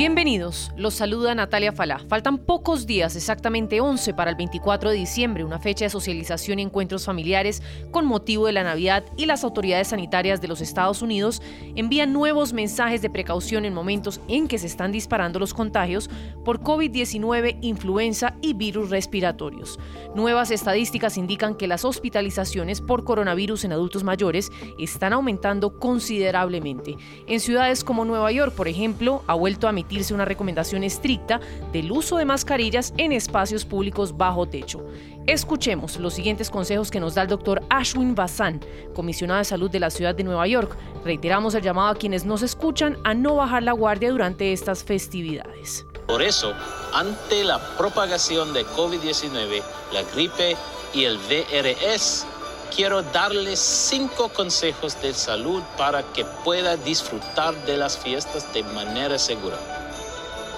Bienvenidos, 0.00 0.72
los 0.78 0.94
saluda 0.94 1.34
Natalia 1.34 1.72
Falá. 1.72 2.00
Faltan 2.08 2.38
pocos 2.38 2.86
días, 2.86 3.16
exactamente 3.16 3.82
11 3.82 4.14
para 4.14 4.30
el 4.30 4.36
24 4.36 4.88
de 4.88 4.96
diciembre, 4.96 5.44
una 5.44 5.58
fecha 5.58 5.84
de 5.84 5.90
socialización 5.90 6.58
y 6.58 6.62
encuentros 6.62 7.04
familiares 7.04 7.62
con 7.90 8.06
motivo 8.06 8.46
de 8.46 8.52
la 8.52 8.64
Navidad 8.64 9.04
y 9.18 9.26
las 9.26 9.44
autoridades 9.44 9.88
sanitarias 9.88 10.40
de 10.40 10.48
los 10.48 10.62
Estados 10.62 11.02
Unidos 11.02 11.42
envían 11.76 12.14
nuevos 12.14 12.54
mensajes 12.54 13.02
de 13.02 13.10
precaución 13.10 13.66
en 13.66 13.74
momentos 13.74 14.22
en 14.26 14.48
que 14.48 14.56
se 14.56 14.68
están 14.68 14.90
disparando 14.90 15.38
los 15.38 15.52
contagios 15.52 16.08
por 16.46 16.60
COVID-19, 16.60 17.58
influenza 17.60 18.36
y 18.40 18.54
virus 18.54 18.88
respiratorios. 18.88 19.78
Nuevas 20.14 20.50
estadísticas 20.50 21.18
indican 21.18 21.54
que 21.54 21.68
las 21.68 21.84
hospitalizaciones 21.84 22.80
por 22.80 23.04
coronavirus 23.04 23.64
en 23.64 23.72
adultos 23.72 24.02
mayores 24.02 24.50
están 24.78 25.12
aumentando 25.12 25.78
considerablemente. 25.78 26.96
En 27.26 27.38
ciudades 27.38 27.84
como 27.84 28.06
Nueva 28.06 28.32
York, 28.32 28.54
por 28.54 28.66
ejemplo, 28.66 29.22
ha 29.26 29.34
vuelto 29.34 29.68
a 29.68 29.72
una 29.90 30.24
recomendación 30.24 30.84
estricta 30.84 31.40
del 31.72 31.90
uso 31.90 32.16
de 32.16 32.24
mascarillas 32.24 32.94
en 32.96 33.10
espacios 33.12 33.64
públicos 33.64 34.16
bajo 34.16 34.46
techo. 34.46 34.86
Escuchemos 35.26 35.98
los 35.98 36.14
siguientes 36.14 36.48
consejos 36.48 36.90
que 36.90 37.00
nos 37.00 37.14
da 37.14 37.22
el 37.22 37.28
doctor 37.28 37.62
Ashwin 37.68 38.14
Basan, 38.14 38.60
comisionado 38.94 39.38
de 39.38 39.44
salud 39.44 39.70
de 39.70 39.80
la 39.80 39.90
ciudad 39.90 40.14
de 40.14 40.24
Nueva 40.24 40.46
York. 40.46 40.76
Reiteramos 41.04 41.54
el 41.54 41.62
llamado 41.62 41.88
a 41.88 41.94
quienes 41.96 42.24
nos 42.24 42.42
escuchan 42.42 42.98
a 43.04 43.14
no 43.14 43.34
bajar 43.34 43.64
la 43.64 43.72
guardia 43.72 44.10
durante 44.10 44.52
estas 44.52 44.84
festividades. 44.84 45.84
Por 46.06 46.22
eso, 46.22 46.54
ante 46.94 47.44
la 47.44 47.58
propagación 47.76 48.52
de 48.52 48.64
COVID-19, 48.64 49.62
la 49.92 50.02
gripe 50.14 50.56
y 50.94 51.04
el 51.04 51.18
VRS, 51.18 52.26
quiero 52.74 53.02
darles 53.02 53.58
cinco 53.58 54.28
consejos 54.28 55.00
de 55.02 55.12
salud 55.12 55.62
para 55.76 56.02
que 56.12 56.24
pueda 56.44 56.76
disfrutar 56.76 57.54
de 57.66 57.76
las 57.76 57.98
fiestas 57.98 58.52
de 58.54 58.62
manera 58.62 59.18
segura. 59.18 59.58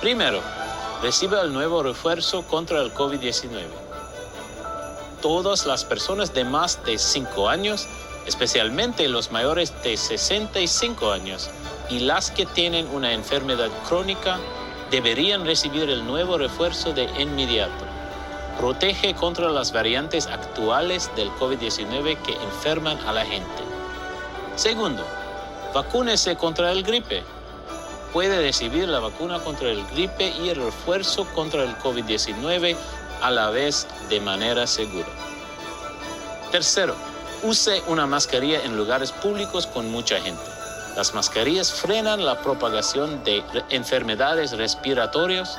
Primero, 0.03 0.41
recibe 1.00 1.41
el 1.41 1.53
nuevo 1.53 1.81
refuerzo 1.81 2.42
contra 2.42 2.81
el 2.83 2.92
COVID-19. 2.92 3.67
Todas 5.20 5.64
las 5.64 5.84
personas 5.84 6.34
de 6.34 6.42
más 6.42 6.84
de 6.84 6.98
5 6.98 7.48
años, 7.48 7.86
especialmente 8.27 9.08
los 9.08 9.30
mayores 9.30 9.73
de 9.84 9.97
65 9.97 11.12
años 11.12 11.50
y 11.89 12.00
las 12.00 12.33
que 12.33 12.47
tienen 12.47 12.89
una 12.89 13.12
enfermedad 13.12 13.70
crónica, 13.89 14.41
deberían 14.91 15.47
recibir 15.47 15.89
el 15.89 16.05
nuevo 16.05 16.36
refuerzo 16.36 16.92
de 16.92 17.05
inmediato. 17.20 17.84
Protege 18.58 19.14
contra 19.14 19.50
las 19.50 19.73
variantes 19.73 20.27
actuales 20.27 21.12
del 21.14 21.30
COVID-19 21.30 22.20
que 22.23 22.33
enferman 22.33 22.98
a 23.06 23.12
la 23.12 23.25
gente. 23.25 23.62
Segundo, 24.56 25.05
vacúnese 25.73 26.34
contra 26.34 26.73
el 26.73 26.83
gripe 26.83 27.23
puede 28.13 28.41
recibir 28.41 28.89
la 28.89 29.01
vacuna 29.01 29.41
contra 29.41 29.71
el 29.71 29.85
gripe 29.87 30.29
y 30.29 30.51
el 30.51 30.57
refuerzo 30.57 31.27
contra 31.35 31.63
el 31.65 31.77
COVID-19 31.79 32.77
a 33.23 33.31
la 33.31 33.51
vez 33.51 33.87
de 34.09 34.21
manera 34.21 34.67
segura. 34.67 35.09
Tercero, 36.51 36.95
use 37.43 37.83
una 37.87 38.07
mascarilla 38.07 38.63
en 38.63 38.77
lugares 38.77 39.13
públicos 39.13 39.67
con 39.67 39.91
mucha 39.91 40.21
gente. 40.21 40.43
Las 40.97 41.15
mascarillas 41.15 41.73
frenan 41.73 42.25
la 42.27 42.39
propagación 42.43 43.25
de 43.25 43.43
enfermedades 43.71 44.53
respiratorias 44.53 45.59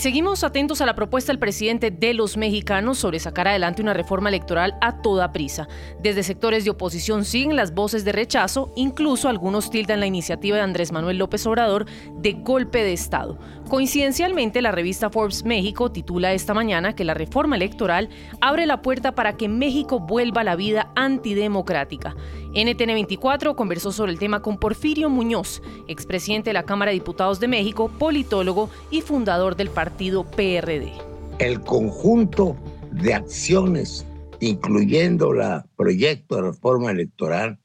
Seguimos 0.00 0.44
atentos 0.44 0.80
a 0.80 0.86
la 0.86 0.94
propuesta 0.94 1.30
del 1.30 1.38
presidente 1.38 1.90
de 1.90 2.14
los 2.14 2.38
mexicanos 2.38 2.96
sobre 2.96 3.18
sacar 3.18 3.48
adelante 3.48 3.82
una 3.82 3.92
reforma 3.92 4.30
electoral 4.30 4.78
a 4.80 5.02
toda 5.02 5.30
prisa. 5.30 5.68
Desde 6.02 6.22
sectores 6.22 6.64
de 6.64 6.70
oposición 6.70 7.26
siguen 7.26 7.54
las 7.54 7.74
voces 7.74 8.02
de 8.06 8.12
rechazo, 8.12 8.72
incluso 8.76 9.28
algunos 9.28 9.70
tildan 9.70 10.00
la 10.00 10.06
iniciativa 10.06 10.56
de 10.56 10.62
Andrés 10.62 10.90
Manuel 10.90 11.18
López 11.18 11.46
Obrador 11.46 11.84
de 12.14 12.32
golpe 12.32 12.82
de 12.82 12.94
Estado. 12.94 13.38
Coincidencialmente, 13.68 14.62
la 14.62 14.72
revista 14.72 15.10
Forbes 15.10 15.44
México 15.44 15.92
titula 15.92 16.32
esta 16.32 16.54
mañana 16.54 16.94
que 16.94 17.04
la 17.04 17.12
reforma 17.12 17.56
electoral 17.56 18.08
abre 18.40 18.64
la 18.64 18.80
puerta 18.80 19.14
para 19.14 19.36
que 19.36 19.50
México 19.50 20.00
vuelva 20.00 20.40
a 20.40 20.44
la 20.44 20.56
vida 20.56 20.90
antidemocrática. 20.96 22.16
NTN 22.52 22.94
24 22.94 23.54
conversó 23.54 23.92
sobre 23.92 24.12
el 24.12 24.18
tema 24.18 24.40
con 24.40 24.58
Porfirio 24.58 25.10
Muñoz, 25.10 25.62
expresidente 25.88 26.50
de 26.50 26.54
la 26.54 26.64
Cámara 26.64 26.90
de 26.90 26.94
Diputados 26.94 27.38
de 27.38 27.48
México, 27.48 27.90
politólogo 27.96 28.70
y 28.90 29.02
fundador 29.02 29.56
del 29.56 29.68
partido 29.68 29.89
PRD. 29.98 30.92
El 31.38 31.60
conjunto 31.60 32.56
de 32.92 33.14
acciones, 33.14 34.06
incluyendo 34.40 35.32
el 35.32 35.62
proyecto 35.76 36.36
de 36.36 36.42
reforma 36.42 36.90
electoral, 36.90 37.58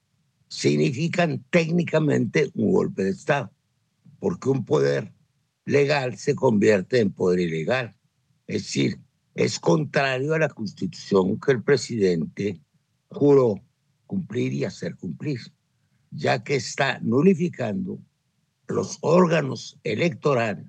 significan 0.48 1.44
técnicamente 1.50 2.52
un 2.56 2.72
golpe 2.72 3.04
de 3.04 3.12
Estado, 3.12 3.52
porque 4.20 4.50
un 4.50 4.66
poder 4.66 5.12
legal 5.66 6.18
se 6.18 6.36
convierte 6.36 7.00
en 7.00 7.12
poder 7.12 7.40
ilegal. 7.40 7.96
Es 8.48 8.64
decir, 8.64 9.00
es 9.34 9.60
contrario 9.60 10.34
a 10.34 10.40
la 10.40 10.50
constitución 10.50 11.40
que 11.40 11.52
el 11.52 11.64
presidente 11.64 12.62
juró 13.10 13.62
cumplir 14.06 14.54
y 14.54 14.64
hacer 14.64 14.96
cumplir, 14.96 15.40
ya 16.12 16.44
que 16.44 16.56
está 16.56 17.00
nulificando 17.02 18.00
los 18.68 18.98
órganos 19.02 19.78
electorales, 19.84 20.66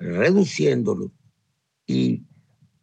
reduciéndolos 0.00 1.10
y, 1.86 2.24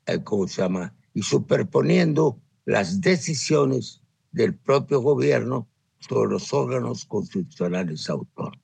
eh, 0.05 0.23
¿cómo 0.23 0.47
se 0.47 0.61
llama? 0.61 0.95
Y 1.13 1.23
superponiendo 1.23 2.39
las 2.65 3.01
decisiones 3.01 4.01
del 4.31 4.55
propio 4.55 5.01
gobierno 5.01 5.67
sobre 5.99 6.29
los 6.29 6.53
órganos 6.53 7.05
constitucionales 7.05 8.09
autónomos. 8.09 8.63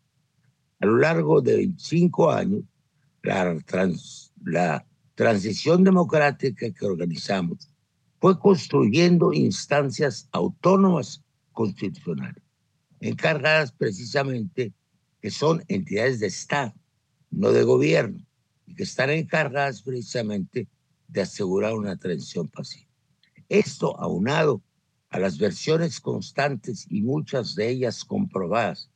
A 0.80 0.86
lo 0.86 0.98
largo 0.98 1.42
de 1.42 1.56
25 1.58 2.32
años, 2.32 2.64
la, 3.24 3.58
la 4.44 4.86
transición 5.16 5.84
democrática 5.84 6.70
que 6.72 6.86
organizamos 6.86 7.70
fue 8.20 8.38
construyendo 8.38 9.34
instancias 9.34 10.28
autónomas 10.32 11.24
constitucionales, 11.52 12.44
encargadas 13.00 13.72
precisamente 13.72 14.74
que 15.22 15.32
son 15.32 15.64
entidades 15.70 16.20
de 16.20 16.28
Estado, 16.28 16.74
no 17.32 17.52
de 17.52 17.64
gobierno, 17.64 18.20
y 18.66 18.76
que 18.76 18.84
están 18.84 19.10
encargadas 19.10 19.82
precisamente 19.82 20.68
de 21.08 21.22
asegurar 21.22 21.74
una 21.74 21.98
transición 21.98 22.48
pacífica. 22.48 22.92
Esto 23.50 24.00
aunado 24.00 24.62
a 25.10 25.20
las 25.20 25.38
versiones 25.38 26.00
constantes 26.00 26.88
y 26.90 27.02
muchas 27.02 27.56
de 27.56 27.70
ellas 27.70 28.04
comprobadas 28.04 28.90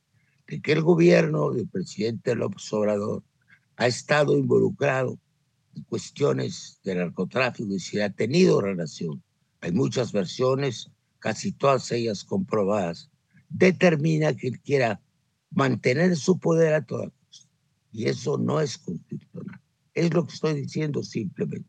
de 0.48 0.60
que 0.60 0.72
el 0.72 0.82
gobierno 0.82 1.52
del 1.52 1.68
presidente 1.68 2.34
López 2.34 2.72
Obrador 2.72 3.22
ha 3.76 3.86
estado 3.86 4.36
involucrado 4.36 5.18
en 5.76 5.82
cuestiones 5.84 6.80
de 6.82 6.96
narcotráfico 6.96 7.72
y 7.74 7.78
si 7.78 8.00
ha 8.00 8.10
tenido 8.10 8.60
relación. 8.60 9.22
Hay 9.60 9.72
muchas 9.72 10.10
versiones, 10.12 10.90
casi 11.18 11.52
todas 11.52 11.92
ellas 11.92 12.24
comprobadas. 12.24 13.10
Determina 13.48 14.34
que 14.34 14.48
él 14.48 14.60
quiera 14.60 15.00
mantener 15.50 16.16
su 16.16 16.38
poder 16.38 16.74
a 16.74 16.84
toda 16.84 17.10
costa. 17.10 17.48
Y 17.92 18.06
eso 18.06 18.38
no 18.38 18.60
es 18.60 18.78
constitucional. 18.78 19.57
Es 19.98 20.14
lo 20.14 20.24
que 20.24 20.32
estoy 20.32 20.54
diciendo 20.54 21.02
simplemente. 21.02 21.68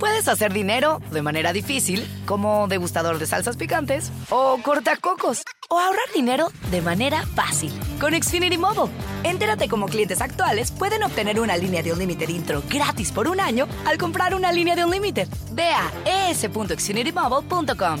Puedes 0.00 0.26
hacer 0.26 0.52
dinero 0.52 1.00
de 1.12 1.22
manera 1.22 1.52
difícil, 1.52 2.04
como 2.26 2.66
degustador 2.66 3.20
de 3.20 3.26
salsas 3.26 3.56
picantes, 3.56 4.10
o 4.30 4.58
cortacocos, 4.60 5.42
o 5.70 5.78
ahorrar 5.78 6.12
dinero 6.12 6.48
de 6.72 6.82
manera 6.82 7.24
fácil 7.24 7.72
con 8.00 8.20
Xfinity 8.20 8.58
Mobile. 8.58 8.92
Entérate 9.22 9.68
cómo 9.68 9.86
clientes 9.86 10.20
actuales 10.20 10.72
pueden 10.72 11.04
obtener 11.04 11.38
una 11.38 11.56
línea 11.56 11.84
de 11.84 11.92
Unlimited 11.92 12.28
intro 12.28 12.62
gratis 12.68 13.12
por 13.12 13.28
un 13.28 13.38
año 13.38 13.68
al 13.86 13.96
comprar 13.96 14.34
una 14.34 14.50
línea 14.50 14.74
de 14.74 14.84
Unlimited. 14.84 15.28
Ve 15.52 15.70
a 15.70 16.30
es.xfinitymobile.com. 16.30 18.00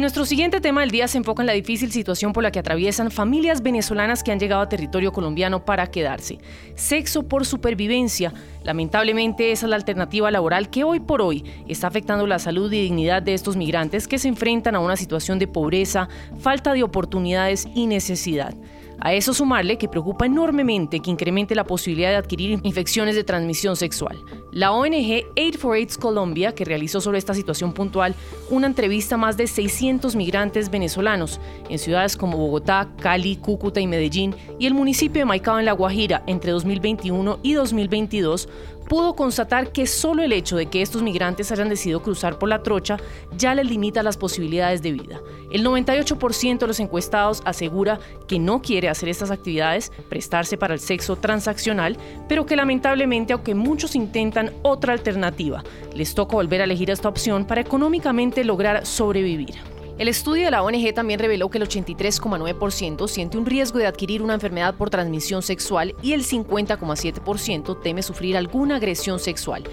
Nuestro 0.00 0.24
siguiente 0.24 0.62
tema 0.62 0.80
del 0.80 0.90
día 0.90 1.06
se 1.08 1.18
enfoca 1.18 1.42
en 1.42 1.46
la 1.46 1.52
difícil 1.52 1.92
situación 1.92 2.32
por 2.32 2.42
la 2.42 2.50
que 2.50 2.58
atraviesan 2.58 3.10
familias 3.10 3.62
venezolanas 3.62 4.22
que 4.22 4.32
han 4.32 4.40
llegado 4.40 4.62
a 4.62 4.68
territorio 4.68 5.12
colombiano 5.12 5.66
para 5.66 5.88
quedarse. 5.88 6.38
Sexo 6.74 7.24
por 7.24 7.44
supervivencia. 7.44 8.32
Lamentablemente 8.64 9.52
esa 9.52 9.66
es 9.66 9.70
la 9.70 9.76
alternativa 9.76 10.30
laboral 10.30 10.70
que 10.70 10.84
hoy 10.84 11.00
por 11.00 11.20
hoy 11.20 11.44
está 11.68 11.88
afectando 11.88 12.26
la 12.26 12.38
salud 12.38 12.72
y 12.72 12.80
dignidad 12.80 13.20
de 13.20 13.34
estos 13.34 13.56
migrantes 13.56 14.08
que 14.08 14.18
se 14.18 14.28
enfrentan 14.28 14.74
a 14.74 14.80
una 14.80 14.96
situación 14.96 15.38
de 15.38 15.48
pobreza, 15.48 16.08
falta 16.38 16.72
de 16.72 16.82
oportunidades 16.82 17.68
y 17.74 17.86
necesidad. 17.86 18.54
A 19.02 19.14
eso 19.14 19.32
sumarle 19.32 19.78
que 19.78 19.88
preocupa 19.88 20.26
enormemente 20.26 21.00
que 21.00 21.10
incremente 21.10 21.54
la 21.54 21.64
posibilidad 21.64 22.10
de 22.10 22.16
adquirir 22.16 22.60
infecciones 22.62 23.14
de 23.14 23.24
transmisión 23.24 23.74
sexual. 23.74 24.18
La 24.52 24.72
ONG 24.72 25.24
Aid 25.36 25.56
for 25.56 25.74
AIDS 25.74 25.96
Colombia, 25.96 26.54
que 26.54 26.66
realizó 26.66 27.00
sobre 27.00 27.16
esta 27.16 27.32
situación 27.32 27.72
puntual 27.72 28.14
una 28.50 28.66
entrevista 28.66 29.14
a 29.14 29.18
más 29.18 29.38
de 29.38 29.46
600 29.46 30.16
migrantes 30.16 30.70
venezolanos 30.70 31.40
en 31.70 31.78
ciudades 31.78 32.14
como 32.14 32.36
Bogotá, 32.36 32.90
Cali, 33.00 33.36
Cúcuta 33.36 33.80
y 33.80 33.86
Medellín 33.86 34.34
y 34.58 34.66
el 34.66 34.74
municipio 34.74 35.22
de 35.22 35.26
Maicao 35.26 35.58
en 35.58 35.64
La 35.64 35.72
Guajira 35.72 36.22
entre 36.26 36.52
2021 36.52 37.38
y 37.42 37.54
2022, 37.54 38.48
pudo 38.90 39.14
constatar 39.14 39.70
que 39.70 39.86
solo 39.86 40.24
el 40.24 40.32
hecho 40.32 40.56
de 40.56 40.66
que 40.66 40.82
estos 40.82 41.00
migrantes 41.00 41.52
hayan 41.52 41.68
decidido 41.68 42.02
cruzar 42.02 42.40
por 42.40 42.48
la 42.48 42.64
trocha 42.64 42.96
ya 43.36 43.54
les 43.54 43.64
limita 43.70 44.02
las 44.02 44.16
posibilidades 44.16 44.82
de 44.82 44.90
vida. 44.90 45.20
El 45.52 45.64
98% 45.64 46.58
de 46.58 46.66
los 46.66 46.80
encuestados 46.80 47.40
asegura 47.44 48.00
que 48.26 48.40
no 48.40 48.60
quiere 48.60 48.88
hacer 48.88 49.08
estas 49.08 49.30
actividades, 49.30 49.92
prestarse 50.08 50.56
para 50.56 50.74
el 50.74 50.80
sexo 50.80 51.14
transaccional, 51.14 51.96
pero 52.28 52.46
que 52.46 52.56
lamentablemente, 52.56 53.32
aunque 53.32 53.54
muchos 53.54 53.94
intentan 53.94 54.52
otra 54.62 54.92
alternativa, 54.92 55.62
les 55.94 56.12
toca 56.16 56.34
volver 56.34 56.60
a 56.60 56.64
elegir 56.64 56.90
esta 56.90 57.08
opción 57.08 57.44
para 57.44 57.60
económicamente 57.60 58.42
lograr 58.42 58.84
sobrevivir. 58.84 59.79
El 60.00 60.08
estudio 60.08 60.46
de 60.46 60.50
la 60.50 60.62
ONG 60.62 60.94
también 60.94 61.20
reveló 61.20 61.50
que 61.50 61.58
el 61.58 61.68
83,9% 61.68 63.06
siente 63.06 63.36
un 63.36 63.44
riesgo 63.44 63.78
de 63.78 63.86
adquirir 63.86 64.22
una 64.22 64.32
enfermedad 64.32 64.74
por 64.74 64.88
transmisión 64.88 65.42
sexual 65.42 65.94
y 66.00 66.14
el 66.14 66.24
50,7% 66.24 67.82
teme 67.82 68.02
sufrir 68.02 68.38
alguna 68.38 68.76
agresión 68.76 69.18
sexual. 69.18 69.64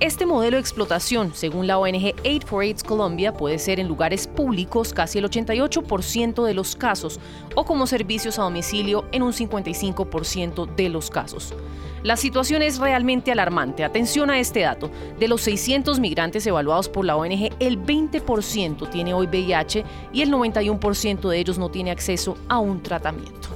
Este 0.00 0.26
modelo 0.26 0.56
de 0.56 0.60
explotación, 0.60 1.32
según 1.34 1.68
la 1.68 1.78
ONG 1.78 2.16
Aid 2.24 2.42
for 2.42 2.64
AIDS 2.64 2.82
Colombia, 2.82 3.32
puede 3.32 3.60
ser 3.60 3.78
en 3.78 3.86
lugares 3.86 4.26
públicos 4.26 4.92
casi 4.92 5.20
el 5.20 5.30
88% 5.30 6.44
de 6.44 6.54
los 6.54 6.74
casos 6.74 7.20
o 7.54 7.64
como 7.64 7.86
servicios 7.86 8.40
a 8.40 8.42
domicilio 8.42 9.04
en 9.12 9.22
un 9.22 9.32
55% 9.32 10.66
de 10.74 10.88
los 10.88 11.10
casos. 11.10 11.54
La 12.02 12.16
situación 12.16 12.62
es 12.62 12.78
realmente 12.78 13.32
alarmante. 13.32 13.84
Atención 13.84 14.30
a 14.30 14.38
este 14.38 14.60
dato. 14.60 14.90
De 15.18 15.28
los 15.28 15.42
600 15.42 15.98
migrantes 16.00 16.46
evaluados 16.46 16.88
por 16.88 17.04
la 17.04 17.16
ONG, 17.16 17.50
el 17.58 17.84
20% 17.84 18.90
tiene 18.90 19.14
hoy 19.14 19.26
VIH 19.26 19.84
y 20.12 20.22
el 20.22 20.30
91% 20.30 21.28
de 21.28 21.38
ellos 21.38 21.58
no 21.58 21.70
tiene 21.70 21.90
acceso 21.90 22.36
a 22.48 22.58
un 22.58 22.82
tratamiento. 22.82 23.55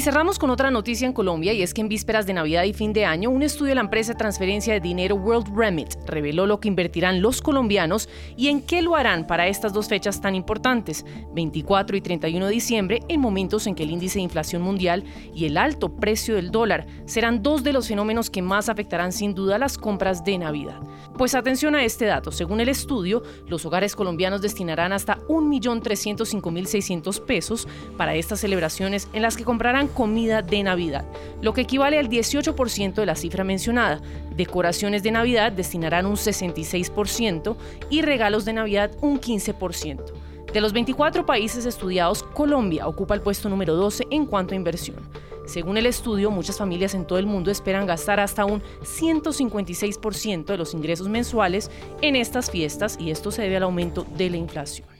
Y 0.00 0.02
cerramos 0.02 0.38
con 0.38 0.48
otra 0.48 0.70
noticia 0.70 1.06
en 1.06 1.12
Colombia 1.12 1.52
y 1.52 1.60
es 1.60 1.74
que 1.74 1.82
en 1.82 1.90
vísperas 1.90 2.24
de 2.24 2.32
Navidad 2.32 2.64
y 2.64 2.72
fin 2.72 2.94
de 2.94 3.04
año, 3.04 3.28
un 3.28 3.42
estudio 3.42 3.72
de 3.72 3.74
la 3.74 3.82
empresa 3.82 4.14
de 4.14 4.18
transferencia 4.18 4.72
de 4.72 4.80
dinero 4.80 5.14
World 5.14 5.54
Remit 5.54 5.92
reveló 6.06 6.46
lo 6.46 6.58
que 6.58 6.68
invertirán 6.68 7.20
los 7.20 7.42
colombianos 7.42 8.08
y 8.34 8.48
en 8.48 8.62
qué 8.62 8.80
lo 8.80 8.96
harán 8.96 9.26
para 9.26 9.46
estas 9.46 9.74
dos 9.74 9.88
fechas 9.88 10.22
tan 10.22 10.34
importantes, 10.34 11.04
24 11.34 11.98
y 11.98 12.00
31 12.00 12.46
de 12.46 12.50
diciembre, 12.50 13.00
en 13.08 13.20
momentos 13.20 13.66
en 13.66 13.74
que 13.74 13.82
el 13.82 13.90
índice 13.90 14.20
de 14.20 14.22
inflación 14.22 14.62
mundial 14.62 15.04
y 15.34 15.44
el 15.44 15.58
alto 15.58 15.94
precio 15.94 16.34
del 16.34 16.50
dólar 16.50 16.86
serán 17.04 17.42
dos 17.42 17.62
de 17.62 17.74
los 17.74 17.86
fenómenos 17.86 18.30
que 18.30 18.40
más 18.40 18.70
afectarán 18.70 19.12
sin 19.12 19.34
duda 19.34 19.58
las 19.58 19.76
compras 19.76 20.24
de 20.24 20.38
Navidad. 20.38 20.80
Pues 21.18 21.34
atención 21.34 21.74
a 21.74 21.84
este 21.84 22.06
dato, 22.06 22.32
según 22.32 22.62
el 22.62 22.70
estudio, 22.70 23.22
los 23.48 23.66
hogares 23.66 23.94
colombianos 23.94 24.40
destinarán 24.40 24.94
hasta 24.94 25.18
1.305.600 25.30 27.20
pesos 27.24 27.68
para 27.96 28.14
estas 28.14 28.40
celebraciones 28.40 29.08
en 29.12 29.22
las 29.22 29.36
que 29.36 29.44
comprarán 29.44 29.88
comida 29.88 30.42
de 30.42 30.62
Navidad, 30.62 31.04
lo 31.40 31.52
que 31.54 31.62
equivale 31.62 31.98
al 31.98 32.08
18% 32.08 32.94
de 32.94 33.06
la 33.06 33.14
cifra 33.14 33.44
mencionada. 33.44 34.00
Decoraciones 34.36 35.02
de 35.02 35.12
Navidad 35.12 35.52
destinarán 35.52 36.06
un 36.06 36.16
66% 36.16 37.56
y 37.90 38.02
regalos 38.02 38.44
de 38.44 38.52
Navidad 38.54 38.90
un 39.00 39.20
15%. 39.20 40.00
De 40.52 40.60
los 40.60 40.72
24 40.72 41.24
países 41.26 41.64
estudiados, 41.64 42.24
Colombia 42.24 42.88
ocupa 42.88 43.14
el 43.14 43.20
puesto 43.20 43.48
número 43.48 43.76
12 43.76 44.08
en 44.10 44.26
cuanto 44.26 44.52
a 44.52 44.56
inversión. 44.56 44.96
Según 45.46 45.76
el 45.76 45.86
estudio, 45.86 46.30
muchas 46.30 46.58
familias 46.58 46.94
en 46.94 47.06
todo 47.06 47.18
el 47.18 47.26
mundo 47.26 47.50
esperan 47.50 47.86
gastar 47.86 48.20
hasta 48.20 48.44
un 48.44 48.62
156% 48.82 50.44
de 50.44 50.56
los 50.56 50.74
ingresos 50.74 51.08
mensuales 51.08 51.70
en 52.02 52.16
estas 52.16 52.50
fiestas 52.50 52.96
y 53.00 53.10
esto 53.10 53.30
se 53.30 53.42
debe 53.42 53.56
al 53.56 53.64
aumento 53.64 54.06
de 54.16 54.30
la 54.30 54.36
inflación. 54.36 54.99